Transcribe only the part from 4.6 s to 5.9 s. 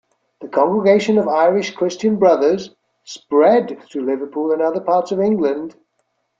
parts of England.